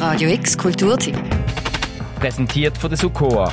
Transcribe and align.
Radio 0.00 0.30
X 0.30 0.56
Kulturtipp. 0.56 1.14
Präsentiert 2.18 2.78
von 2.78 2.88
der 2.88 2.96
Sukoa. 2.96 3.52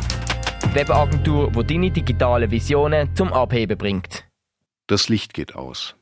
Webagentur, 0.71 1.53
wo 1.53 1.61
deine 1.61 1.91
digitale 1.91 2.49
Visionen 2.49 3.13
zum 3.17 3.33
Abheben 3.33 3.77
bringt. 3.77 4.25
Das 4.87 5.09
Licht 5.09 5.33
geht 5.33 5.55
aus. 5.55 5.97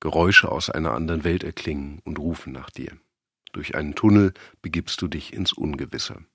Geräusche 0.00 0.52
aus 0.52 0.68
einer 0.68 0.92
anderen 0.92 1.24
Welt 1.24 1.44
erklingen 1.44 2.02
und 2.04 2.18
rufen 2.18 2.52
nach 2.52 2.68
dir. 2.68 2.92
Durch 3.52 3.74
einen 3.74 3.94
Tunnel 3.94 4.34
begibst 4.60 5.00
du 5.00 5.08
dich 5.08 5.32
ins 5.32 5.54
Ungewisse. 5.54 6.26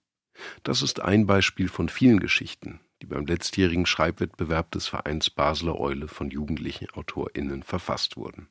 Das 0.64 0.82
ist 0.82 1.00
ein 1.00 1.28
Beispiel 1.28 1.70
von 1.70 1.88
vielen 1.88 2.20
Geschichten, 2.20 2.80
die 3.04 3.06
beim 3.06 3.28
letztjährigen 3.28 3.86
Schreibwettbewerb 3.86 4.72
des 4.72 4.88
Vereins 4.88 5.30
Basler 5.30 5.80
Eule 5.80 6.08
von 6.08 6.32
jugendlichen 6.32 6.88
AutorInnen 6.96 7.62
verfasst 7.62 8.18
wurden. 8.18 8.48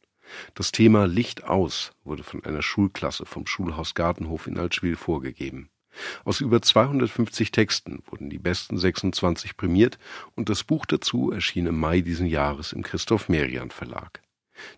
Das 0.55 0.73
Thema 0.73 1.07
Licht 1.07 1.45
aus 1.45 1.93
wurde 2.05 2.23
von 2.23 2.45
einer 2.45 2.63
Schulklasse 2.63 3.27
vom 3.27 3.47
Schulhaus 3.47 3.95
Gartenhof 3.95 4.47
in 4.47 4.59
Altschwil 4.59 4.97
vorgegeben. 4.97 5.71
Aus 6.25 6.41
über 6.41 6.63
250 6.63 7.51
Texten 7.51 8.03
wurden 8.07 8.31
die 8.31 8.39
besten 8.39 8.79
26 8.79 9.57
prämiert 9.57 9.99
und 10.35 10.49
das 10.49 10.65
Buch 10.65 10.87
dazu 10.87 11.33
erschien 11.33 11.67
im 11.67 11.79
Mai 11.79 12.01
diesen 12.01 12.27
Jahres 12.27 12.73
im 12.73 12.83
Christoph 12.83 13.29
Merian 13.29 13.71
Verlag. 13.71 14.23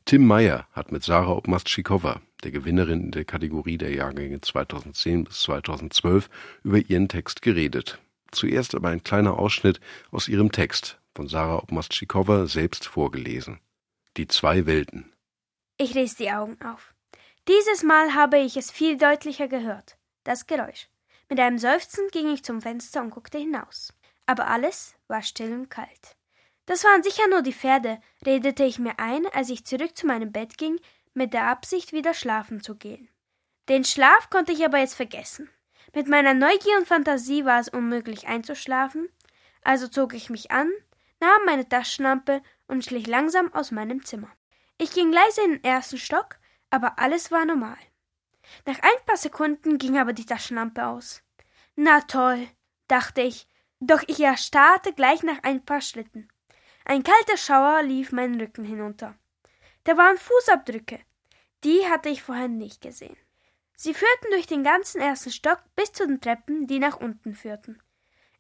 Tim 0.05 0.27
Meyer 0.27 0.67
hat 0.73 0.93
mit 0.93 1.03
Sarah 1.03 1.33
Obmastschikowa, 1.33 2.21
der 2.45 2.51
Gewinnerin 2.51 3.05
in 3.05 3.11
der 3.11 3.25
Kategorie 3.25 3.79
der 3.79 3.93
Jahrgänge 3.93 4.41
2010 4.41 5.25
bis 5.25 5.43
2012, 5.43 6.31
über 6.63 6.79
ihren 6.79 7.09
Text 7.09 7.43
geredet. 7.43 7.99
Zuerst 8.31 8.75
aber 8.75 8.89
ein 8.89 9.03
kleiner 9.03 9.39
Ausschnitt 9.39 9.81
aus 10.11 10.29
ihrem 10.29 10.53
Text, 10.53 10.99
von 11.15 11.29
Sarah 11.29 11.59
Obmastschikowa 11.59 12.47
selbst 12.47 12.87
vorgelesen. 12.87 13.59
Die 14.17 14.29
zwei 14.29 14.67
Welten. 14.67 15.13
Ich 15.83 15.97
riss 15.97 16.15
die 16.15 16.31
Augen 16.31 16.57
auf. 16.63 16.95
Dieses 17.49 17.83
Mal 17.83 18.15
habe 18.15 18.39
ich 18.39 18.57
es 18.57 18.71
viel 18.71 18.97
deutlicher 18.97 19.49
gehört. 19.49 19.97
Das 20.23 20.47
Geräusch. 20.47 20.89
Mit 21.29 21.41
einem 21.41 21.59
Seufzen 21.59 22.07
ging 22.13 22.33
ich 22.33 22.45
zum 22.45 22.63
Fenster 22.63 23.01
und 23.01 23.11
guckte 23.11 23.39
hinaus. 23.39 23.93
Aber 24.25 24.47
alles 24.47 24.95
war 25.09 25.23
still 25.23 25.53
und 25.53 25.71
kalt. 25.71 26.15
Das 26.67 26.85
waren 26.85 27.03
sicher 27.03 27.27
nur 27.27 27.43
die 27.43 27.53
Pferde, 27.53 28.01
redete 28.25 28.63
ich 28.63 28.79
mir 28.79 29.01
ein, 29.01 29.27
als 29.35 29.51
ich 29.51 29.65
zurück 29.65 29.97
zu 29.97 30.07
meinem 30.07 30.31
Bett 30.31 30.57
ging, 30.57 30.79
mit 31.15 31.35
der 31.35 31.49
Absicht, 31.49 31.93
wieder 31.93 32.15
schlafen 32.15 32.63
zu 32.63 32.77
gehen. 32.77 33.09
Den 33.69 33.85
Schlaf 33.85 34.31
konnte 34.31 34.53
ich 34.53 34.65
aber 34.65 34.79
jetzt 34.79 34.95
vergessen. 34.95 35.51
Mit 35.97 36.07
meiner 36.07 36.33
Neugier 36.33 36.79
und 36.79 36.87
Fantasie 36.87 37.45
war 37.45 37.59
es 37.59 37.69
unmöglich 37.69 38.29
einzuschlafen, 38.29 39.09
also 39.63 39.89
zog 39.89 40.15
ich 40.15 40.31
mich 40.31 40.53
an, 40.53 40.71
nahm 41.19 41.45
meine 41.45 41.69
Taschenlampe 41.69 42.41
und 42.69 42.85
schlich 42.85 43.09
langsam 43.09 43.53
aus 43.53 43.73
meinem 43.73 44.05
Zimmer. 44.05 44.31
Ich 44.83 44.91
ging 44.91 45.13
leise 45.13 45.43
in 45.43 45.53
den 45.53 45.63
ersten 45.65 45.97
Stock, 45.97 46.41
aber 46.69 46.99
alles 46.99 47.31
war 47.31 47.45
normal. 47.45 47.79
Nach 48.67 48.81
ein 48.83 49.07
paar 49.07 49.17
Sekunden 49.17 49.79
ging 49.79 49.97
aber 49.97 50.13
die 50.13 50.27
Taschenlampe 50.27 50.85
aus. 50.85 51.23
Na 51.77 52.01
toll, 52.01 52.49
dachte 52.89 53.21
ich, 53.21 53.47
doch 53.79 54.03
ich 54.09 54.19
erstarrte 54.19 54.93
gleich 54.93 55.23
nach 55.23 55.41
ein 55.45 55.65
paar 55.65 55.83
Schritten. 55.83 56.27
Ein 56.85 57.05
kalter 57.05 57.37
Schauer 57.37 57.85
lief 57.85 58.11
meinen 58.11 58.41
Rücken 58.41 58.65
hinunter. 58.65 59.15
Da 59.85 59.97
waren 59.97 60.19
Fußabdrücke. 60.19 60.99
Die 61.63 61.87
hatte 61.89 62.09
ich 62.09 62.25
vorher 62.25 62.49
nicht 62.49 62.81
gesehen. 62.81 63.17
Sie 63.77 63.95
führten 63.95 64.33
durch 64.33 64.49
den 64.49 64.65
ganzen 64.65 65.01
ersten 65.01 65.31
Stock 65.31 65.63
bis 65.77 65.93
zu 65.93 66.09
den 66.09 66.21
Treppen, 66.21 66.67
die 66.67 66.81
nach 66.81 66.99
unten 66.99 67.35
führten. 67.35 67.81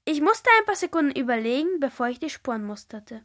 Ich 0.04 0.20
musste 0.20 0.50
ein 0.58 0.66
paar 0.66 0.74
Sekunden 0.74 1.16
überlegen, 1.16 1.78
bevor 1.78 2.08
ich 2.08 2.18
die 2.18 2.30
Spuren 2.30 2.64
musterte. 2.64 3.24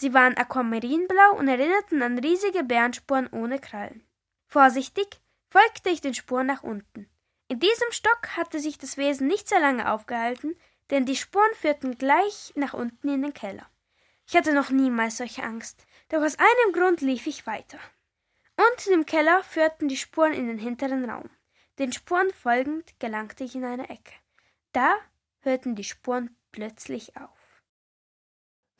Sie 0.00 0.14
waren 0.14 0.36
aquamarinblau 0.36 1.38
und 1.38 1.48
erinnerten 1.48 2.02
an 2.02 2.20
riesige 2.20 2.62
Bärenspuren 2.62 3.26
ohne 3.32 3.58
Krallen. 3.58 4.06
Vorsichtig 4.46 5.20
folgte 5.48 5.90
ich 5.90 6.00
den 6.00 6.14
Spuren 6.14 6.46
nach 6.46 6.62
unten. 6.62 7.10
In 7.48 7.58
diesem 7.58 7.90
Stock 7.90 8.36
hatte 8.36 8.60
sich 8.60 8.78
das 8.78 8.96
Wesen 8.96 9.26
nicht 9.26 9.48
sehr 9.48 9.58
lange 9.58 9.90
aufgehalten, 9.90 10.56
denn 10.90 11.04
die 11.04 11.16
Spuren 11.16 11.52
führten 11.54 11.98
gleich 11.98 12.52
nach 12.54 12.74
unten 12.74 13.08
in 13.08 13.22
den 13.22 13.34
Keller. 13.34 13.68
Ich 14.28 14.36
hatte 14.36 14.52
noch 14.52 14.70
niemals 14.70 15.16
solche 15.16 15.42
Angst, 15.42 15.84
doch 16.10 16.22
aus 16.22 16.38
einem 16.38 16.72
Grund 16.74 17.00
lief 17.00 17.26
ich 17.26 17.48
weiter. 17.48 17.80
Unten 18.56 18.92
im 18.92 19.04
Keller 19.04 19.42
führten 19.42 19.88
die 19.88 19.96
Spuren 19.96 20.32
in 20.32 20.46
den 20.46 20.58
hinteren 20.58 21.10
Raum. 21.10 21.28
Den 21.80 21.92
Spuren 21.92 22.30
folgend 22.32 22.94
gelangte 23.00 23.42
ich 23.42 23.56
in 23.56 23.64
eine 23.64 23.88
Ecke. 23.88 24.12
Da 24.72 24.94
hörten 25.40 25.74
die 25.74 25.82
Spuren 25.82 26.36
plötzlich 26.52 27.16
auf. 27.16 27.37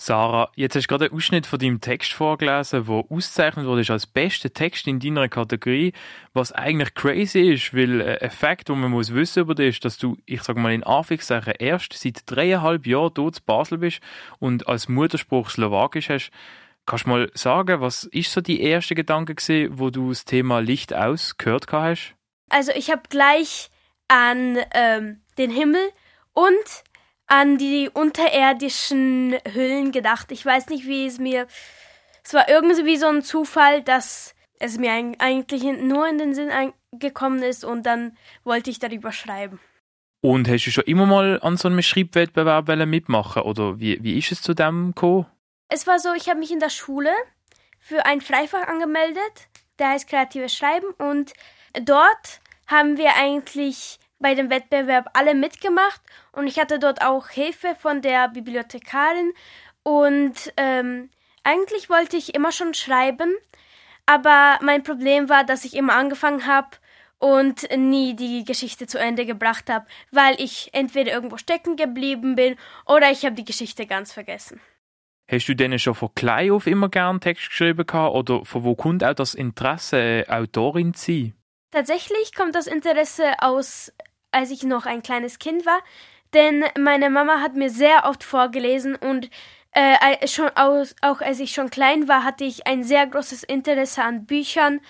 Sarah, 0.00 0.52
jetzt 0.54 0.76
hast 0.76 0.84
du 0.84 0.88
gerade 0.88 1.06
einen 1.06 1.14
Ausschnitt 1.14 1.44
von 1.44 1.58
deinem 1.58 1.80
Text 1.80 2.12
vorgelesen, 2.12 2.86
der 2.86 3.04
ausgezeichnet 3.10 3.66
wurde 3.66 3.92
als 3.92 4.06
bester 4.06 4.52
Text 4.52 4.86
in 4.86 5.00
deiner 5.00 5.28
Kategorie, 5.28 5.92
was 6.32 6.52
eigentlich 6.52 6.94
crazy 6.94 7.52
ist, 7.52 7.74
weil 7.74 8.00
ein 8.00 8.18
Effekt, 8.18 8.68
den 8.68 8.80
man 8.80 8.92
muss 8.92 9.12
wissen 9.12 9.40
über 9.40 9.56
dich 9.56 9.76
ist, 9.76 9.84
dass 9.84 9.98
du, 9.98 10.16
ich 10.24 10.42
sage 10.44 10.60
mal 10.60 10.72
in 10.72 10.84
Anführungszeichen, 10.84 11.54
erst 11.58 11.94
seit 11.94 12.22
dreieinhalb 12.26 12.86
Jahren 12.86 13.12
dort 13.12 13.34
zu 13.34 13.42
Basel 13.44 13.78
bist 13.78 14.00
und 14.38 14.68
als 14.68 14.88
Mutterspruch 14.88 15.50
Slowakisch 15.50 16.10
hast. 16.10 16.30
Kannst 16.86 17.06
du 17.06 17.10
mal 17.10 17.30
sagen, 17.34 17.80
was 17.80 18.04
ist 18.04 18.32
so 18.32 18.40
die 18.40 18.62
erste 18.62 18.94
Gedanke 18.94 19.34
gewesen, 19.34 19.80
wo 19.80 19.90
du 19.90 20.10
das 20.10 20.24
Thema 20.24 20.60
Licht 20.60 20.94
aus 20.94 21.38
gehört 21.38 21.66
hast? 21.72 22.14
Also 22.50 22.70
ich 22.72 22.92
habe 22.92 23.02
gleich 23.10 23.68
an 24.06 24.58
ähm, 24.72 25.22
den 25.38 25.50
Himmel 25.50 25.90
und 26.34 26.84
an 27.28 27.58
die 27.58 27.90
unterirdischen 27.92 29.36
Hüllen 29.52 29.92
gedacht. 29.92 30.32
Ich 30.32 30.44
weiß 30.44 30.68
nicht, 30.68 30.86
wie 30.86 31.06
es 31.06 31.18
mir. 31.18 31.46
Es 32.24 32.34
war 32.34 32.48
irgendwie 32.48 32.96
so 32.96 33.06
ein 33.06 33.22
Zufall, 33.22 33.82
dass 33.82 34.34
es 34.58 34.78
mir 34.78 34.92
eigentlich 35.18 35.62
nur 35.62 36.08
in 36.08 36.18
den 36.18 36.34
Sinn 36.34 36.50
gekommen 36.92 37.42
ist 37.42 37.64
und 37.64 37.84
dann 37.84 38.16
wollte 38.44 38.70
ich 38.70 38.78
darüber 38.78 39.12
schreiben. 39.12 39.60
Und 40.20 40.48
hast 40.48 40.66
du 40.66 40.70
schon 40.70 40.84
immer 40.84 41.06
mal 41.06 41.38
an 41.42 41.56
so 41.56 41.68
einem 41.68 41.80
Schreibwettbewerb 41.80 42.68
mitmachen 42.86 43.42
oder 43.42 43.78
wie, 43.78 44.02
wie 44.02 44.18
ist 44.18 44.32
es 44.32 44.42
zu 44.42 44.52
dem 44.54 44.88
gekommen? 44.88 45.26
Es 45.68 45.86
war 45.86 46.00
so, 46.00 46.12
ich 46.14 46.28
habe 46.28 46.40
mich 46.40 46.50
in 46.50 46.60
der 46.60 46.70
Schule 46.70 47.12
für 47.78 48.04
ein 48.04 48.20
Freifach 48.20 48.66
angemeldet, 48.66 49.48
der 49.78 49.90
heißt 49.90 50.08
Kreatives 50.08 50.56
Schreiben 50.56 50.88
und 50.98 51.34
dort 51.84 52.40
haben 52.66 52.96
wir 52.96 53.14
eigentlich 53.16 54.00
bei 54.18 54.34
dem 54.34 54.50
Wettbewerb 54.50 55.10
alle 55.14 55.34
mitgemacht 55.34 56.00
und 56.32 56.46
ich 56.46 56.58
hatte 56.58 56.78
dort 56.78 57.02
auch 57.02 57.28
Hilfe 57.28 57.76
von 57.78 58.02
der 58.02 58.28
Bibliothekarin 58.28 59.32
und 59.82 60.52
ähm, 60.56 61.10
eigentlich 61.44 61.88
wollte 61.88 62.16
ich 62.16 62.34
immer 62.34 62.52
schon 62.52 62.74
schreiben, 62.74 63.34
aber 64.06 64.58
mein 64.62 64.82
Problem 64.82 65.28
war, 65.28 65.44
dass 65.44 65.64
ich 65.64 65.74
immer 65.74 65.94
angefangen 65.94 66.46
habe 66.46 66.76
und 67.18 67.68
nie 67.76 68.14
die 68.14 68.44
Geschichte 68.44 68.86
zu 68.86 68.98
Ende 68.98 69.26
gebracht 69.26 69.70
habe, 69.70 69.86
weil 70.10 70.40
ich 70.40 70.70
entweder 70.72 71.12
irgendwo 71.12 71.36
stecken 71.36 71.76
geblieben 71.76 72.34
bin 72.34 72.56
oder 72.86 73.10
ich 73.10 73.24
habe 73.24 73.34
die 73.34 73.44
Geschichte 73.44 73.86
ganz 73.86 74.12
vergessen. 74.12 74.60
Hast 75.30 75.46
du 75.46 75.54
denn 75.54 75.78
schon 75.78 75.94
von 75.94 76.14
klein 76.14 76.52
auf 76.52 76.66
immer 76.66 76.88
gern 76.88 77.20
Text 77.20 77.50
geschrieben 77.50 77.86
gehabt, 77.86 78.14
oder 78.14 78.44
von 78.46 78.64
wo 78.64 78.74
kommt 78.74 79.04
auch 79.04 79.12
das 79.14 79.34
Interesse, 79.34 80.24
Autorin 80.28 80.94
zu 80.94 81.12
sein? 81.12 81.34
Tatsächlich 81.70 82.34
kommt 82.34 82.54
das 82.54 82.66
Interesse 82.66 83.34
aus 83.40 83.92
als 84.30 84.50
ich 84.50 84.62
noch 84.62 84.86
ein 84.86 85.02
kleines 85.02 85.38
Kind 85.38 85.66
war, 85.66 85.80
denn 86.34 86.64
meine 86.78 87.10
Mama 87.10 87.40
hat 87.40 87.54
mir 87.54 87.70
sehr 87.70 88.04
oft 88.04 88.22
vorgelesen 88.22 88.96
und 88.96 89.30
äh, 89.72 90.26
schon 90.26 90.50
aus, 90.56 90.94
auch 91.02 91.20
als 91.20 91.40
ich 91.40 91.52
schon 91.52 91.70
klein 91.70 92.08
war, 92.08 92.24
hatte 92.24 92.44
ich 92.44 92.66
ein 92.66 92.82
sehr 92.82 93.06
großes 93.06 93.44
Interesse 93.44 94.02
an 94.02 94.26
Büchern. 94.26 94.80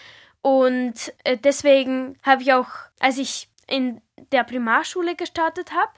Und 0.41 1.12
äh, 1.25 1.37
deswegen 1.37 2.16
habe 2.22 2.43
ich 2.43 2.53
auch, 2.53 2.69
als 3.00 3.19
ich 3.19 3.48
in 3.66 4.00
der 4.32 4.44
Primarschule 4.44 5.15
gestartet 5.15 5.72
habe, 5.72 5.93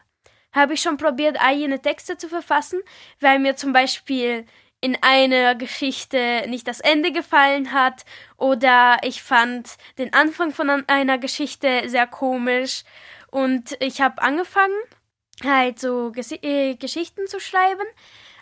habe 0.53 0.75
ich 0.75 0.83
schon 0.83 0.97
probiert, 0.97 1.37
eigene 1.41 1.81
Texte 1.81 2.17
zu 2.17 2.29
verfassen, 2.29 2.81
weil 3.21 3.39
mir 3.39 3.55
zum 3.55 3.73
Beispiel 3.73 4.47
in 4.81 4.97
einer 5.03 5.55
Geschichte 5.55 6.45
nicht 6.49 6.67
das 6.67 6.81
Ende 6.81 7.13
gefallen 7.13 7.73
hat 7.73 8.05
oder 8.39 8.97
ich 9.03 9.23
fand 9.23 9.77
den 9.99 10.13
Anfang 10.15 10.53
von 10.53 10.71
einer 10.89 11.19
Geschichte 11.19 11.83
sehr 11.87 12.07
komisch 12.07 12.83
und 13.31 13.77
ich 13.81 14.01
habe 14.01 14.23
angefangen, 14.23 14.75
halt 15.45 15.79
so 15.79 16.13
Ges 16.13 16.33
äh, 16.33 16.75
Geschichten 16.77 17.27
zu 17.27 17.41
schreiben. 17.41 17.87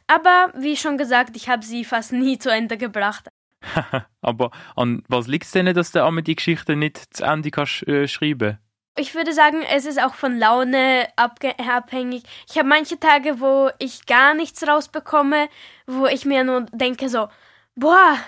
Aber 0.06 0.52
wie 0.56 0.76
schon 0.76 0.96
gesagt, 0.98 1.36
ich 1.36 1.48
habe 1.48 1.64
sie 1.64 1.84
fast 1.84 2.12
nie 2.12 2.38
zu 2.38 2.50
Ende 2.50 2.78
gebracht. 2.78 3.28
aber 4.22 4.50
an 4.76 5.02
was 5.08 5.26
liegt 5.26 5.44
es 5.44 5.50
denn, 5.50 5.72
dass 5.74 5.92
du 5.92 6.04
einmal 6.04 6.22
die 6.22 6.36
Geschichte 6.36 6.76
nicht 6.76 7.16
zu 7.16 7.24
Ende 7.24 7.50
kannst, 7.50 7.86
äh, 7.86 8.08
schreiben 8.08 8.58
ich 8.98 9.14
würde 9.14 9.32
sagen, 9.32 9.62
es 9.62 9.86
ist 9.86 10.02
auch 10.02 10.14
von 10.14 10.38
Laune 10.38 11.08
abhängig. 11.16 12.24
Ich 12.48 12.58
habe 12.58 12.68
manche 12.68 12.98
Tage, 12.98 13.40
wo 13.40 13.70
ich 13.78 14.06
gar 14.06 14.34
nichts 14.34 14.66
rausbekomme, 14.66 15.48
wo 15.86 16.06
ich 16.06 16.24
mir 16.24 16.44
nur 16.44 16.66
denke 16.72 17.08
so, 17.08 17.28
boah, 17.76 18.18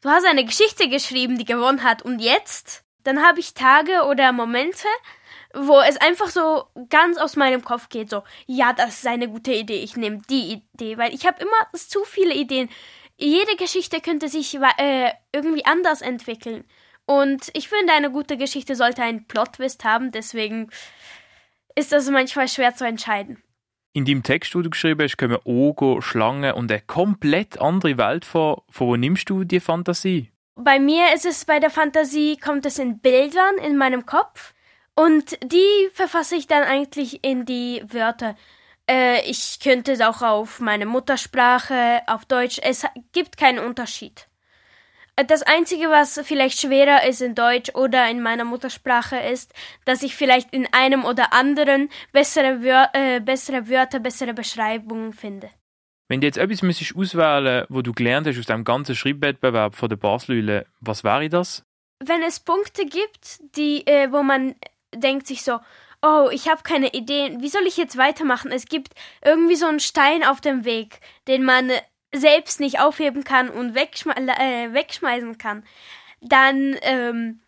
du 0.00 0.08
hast 0.08 0.26
eine 0.26 0.44
Geschichte 0.44 0.88
geschrieben, 0.88 1.38
die 1.38 1.44
gewonnen 1.44 1.84
hat 1.84 2.02
und 2.02 2.18
jetzt? 2.18 2.84
Dann 3.06 3.22
habe 3.22 3.38
ich 3.38 3.54
Tage 3.54 4.02
oder 4.08 4.32
Momente, 4.32 4.88
wo 5.54 5.78
es 5.78 5.96
einfach 5.96 6.26
so 6.26 6.64
ganz 6.88 7.18
aus 7.18 7.36
meinem 7.36 7.62
Kopf 7.62 7.88
geht, 7.88 8.10
so, 8.10 8.24
ja, 8.46 8.72
das 8.72 8.98
ist 8.98 9.06
eine 9.06 9.28
gute 9.28 9.52
Idee, 9.52 9.78
ich 9.78 9.96
nehme 9.96 10.22
die 10.28 10.54
Idee, 10.74 10.98
weil 10.98 11.14
ich 11.14 11.24
habe 11.24 11.40
immer 11.40 11.78
zu 11.78 12.04
viele 12.04 12.34
Ideen. 12.34 12.68
Jede 13.16 13.54
Geschichte 13.56 14.00
könnte 14.00 14.28
sich 14.28 14.58
äh, 14.78 15.12
irgendwie 15.32 15.64
anders 15.64 16.02
entwickeln. 16.02 16.64
Und 17.06 17.50
ich 17.54 17.68
finde, 17.68 17.92
eine 17.92 18.10
gute 18.10 18.36
Geschichte 18.36 18.74
sollte 18.74 19.02
einen 19.02 19.28
Plot-Twist 19.28 19.84
haben, 19.84 20.10
deswegen 20.10 20.70
ist 21.76 21.92
das 21.92 22.10
manchmal 22.10 22.48
schwer 22.48 22.74
zu 22.74 22.84
entscheiden. 22.84 23.40
In 23.92 24.04
deinem 24.04 24.24
Text, 24.24 24.52
den 24.52 24.64
du 24.64 24.70
geschrieben 24.70 25.02
hast, 25.04 25.16
kommen 25.16 25.38
Oger, 25.44 26.02
Schlangen 26.02 26.54
und 26.54 26.72
eine 26.72 26.80
komplett 26.80 27.60
andere 27.60 27.96
Welt 27.98 28.24
vor. 28.24 28.64
Von 28.68 28.88
wo 28.88 28.96
nimmst 28.96 29.30
du 29.30 29.44
die 29.44 29.60
Fantasie? 29.60 30.32
Bei 30.58 30.80
mir 30.80 31.12
ist 31.12 31.26
es 31.26 31.44
bei 31.44 31.60
der 31.60 31.68
Fantasie, 31.68 32.38
kommt 32.38 32.64
es 32.64 32.78
in 32.78 32.98
Bildern 33.00 33.58
in 33.58 33.76
meinem 33.76 34.06
Kopf 34.06 34.54
und 34.94 35.38
die 35.44 35.90
verfasse 35.92 36.34
ich 36.34 36.46
dann 36.46 36.62
eigentlich 36.62 37.22
in 37.22 37.44
die 37.44 37.84
Wörter. 37.86 38.36
Äh, 38.88 39.20
ich 39.28 39.60
könnte 39.60 39.92
es 39.92 40.00
auch 40.00 40.22
auf 40.22 40.58
meine 40.58 40.86
Muttersprache, 40.86 42.00
auf 42.06 42.24
Deutsch. 42.24 42.58
Es 42.62 42.86
gibt 43.12 43.36
keinen 43.36 43.58
Unterschied. 43.58 44.28
Das 45.26 45.42
Einzige, 45.42 45.90
was 45.90 46.18
vielleicht 46.24 46.58
schwerer 46.58 47.06
ist 47.06 47.20
in 47.20 47.34
Deutsch 47.34 47.74
oder 47.74 48.08
in 48.08 48.22
meiner 48.22 48.44
Muttersprache, 48.44 49.18
ist, 49.18 49.52
dass 49.84 50.02
ich 50.02 50.16
vielleicht 50.16 50.54
in 50.54 50.72
einem 50.72 51.04
oder 51.04 51.34
anderen 51.34 51.90
bessere, 52.12 52.62
Wör 52.62 52.88
äh, 52.94 53.20
bessere 53.20 53.68
Wörter, 53.68 53.98
bessere 53.98 54.32
Beschreibungen 54.32 55.12
finde. 55.12 55.50
Wenn 56.08 56.20
du 56.20 56.26
jetzt 56.26 56.38
etwas 56.38 56.62
müsstest 56.62 56.96
auswählen 56.96 57.66
wo 57.68 57.82
du 57.82 57.92
gelernt 57.92 58.26
hast 58.26 58.38
aus 58.38 58.46
dem 58.46 58.64
ganzen 58.64 58.94
Schreibwettbewerb 58.94 59.74
von 59.74 59.88
der 59.88 59.96
Baslüle, 59.96 60.66
was 60.80 61.02
wäre 61.02 61.28
das? 61.28 61.64
Wenn 61.98 62.22
es 62.22 62.40
Punkte 62.40 62.84
gibt, 62.86 63.40
die, 63.56 63.86
äh, 63.86 64.12
wo 64.12 64.22
man 64.22 64.54
denkt 64.94 65.26
sich 65.26 65.42
so, 65.42 65.58
oh, 66.02 66.28
ich 66.30 66.48
habe 66.48 66.62
keine 66.62 66.92
Ideen, 66.92 67.42
wie 67.42 67.48
soll 67.48 67.66
ich 67.66 67.76
jetzt 67.76 67.96
weitermachen? 67.96 68.52
Es 68.52 68.66
gibt 68.66 68.94
irgendwie 69.24 69.56
so 69.56 69.66
einen 69.66 69.80
Stein 69.80 70.24
auf 70.24 70.40
dem 70.40 70.64
Weg, 70.64 71.00
den 71.26 71.42
man 71.42 71.70
selbst 72.14 72.60
nicht 72.60 72.80
aufheben 72.80 73.24
kann 73.24 73.48
und 73.48 73.74
wegschme 73.74 74.14
äh, 74.16 74.72
wegschmeißen 74.72 75.38
kann, 75.38 75.64
dann 76.20 76.76
ähm, 76.82 77.40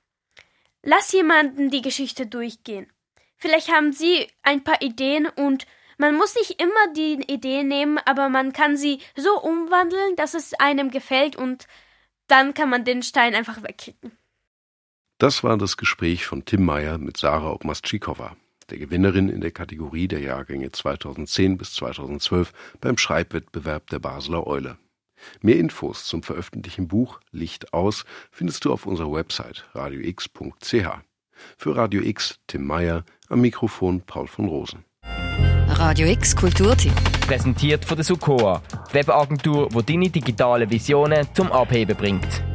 lass 0.82 1.12
jemanden 1.12 1.70
die 1.70 1.82
Geschichte 1.82 2.26
durchgehen. 2.26 2.90
Vielleicht 3.36 3.70
haben 3.70 3.92
sie 3.92 4.26
ein 4.42 4.64
paar 4.64 4.82
Ideen 4.82 5.26
und 5.26 5.66
man 5.98 6.16
muss 6.16 6.34
nicht 6.34 6.60
immer 6.60 6.92
die 6.96 7.22
Ideen 7.26 7.68
nehmen, 7.68 7.98
aber 8.04 8.28
man 8.28 8.52
kann 8.52 8.76
sie 8.76 9.00
so 9.16 9.40
umwandeln, 9.40 10.16
dass 10.16 10.34
es 10.34 10.54
einem 10.54 10.90
gefällt 10.90 11.36
und 11.36 11.66
dann 12.26 12.54
kann 12.54 12.70
man 12.70 12.84
den 12.84 13.02
Stein 13.02 13.34
einfach 13.34 13.62
wegkicken. 13.62 14.12
Das 15.18 15.44
war 15.44 15.58
das 15.58 15.76
Gespräch 15.76 16.26
von 16.26 16.44
Tim 16.44 16.64
Meyer 16.64 16.98
mit 16.98 17.16
Sarah 17.16 17.52
Obmastschikowa 17.52 18.36
der 18.70 18.78
Gewinnerin 18.78 19.28
in 19.28 19.40
der 19.40 19.50
Kategorie 19.50 20.08
der 20.08 20.20
Jahrgänge 20.20 20.70
2010 20.70 21.56
bis 21.56 21.74
2012 21.74 22.52
beim 22.80 22.98
Schreibwettbewerb 22.98 23.88
der 23.90 23.98
Basler 23.98 24.46
Eule. 24.46 24.78
Mehr 25.40 25.56
Infos 25.56 26.04
zum 26.04 26.22
veröffentlichten 26.22 26.88
Buch 26.88 27.20
Licht 27.32 27.72
aus 27.72 28.04
findest 28.30 28.64
du 28.64 28.72
auf 28.72 28.86
unserer 28.86 29.12
Website 29.12 29.64
radiox.ch. 29.74 30.86
Für 31.56 31.76
Radio 31.76 32.02
X 32.02 32.38
Tim 32.46 32.66
Meyer, 32.66 33.04
am 33.28 33.40
Mikrofon 33.40 34.02
Paul 34.02 34.26
von 34.26 34.46
Rosen. 34.46 34.84
Radio 35.68 36.08
X 36.08 36.34
Kulturtipp. 36.34 36.92
Präsentiert 37.26 37.84
von 37.84 37.96
der 37.96 38.04
Sukoa, 38.04 38.62
Webagentur, 38.92 39.68
wo 39.72 39.82
deine 39.82 40.08
digitale 40.08 40.68
Visionen 40.68 41.26
zum 41.34 41.52
Abheben 41.52 41.96
bringt. 41.96 42.47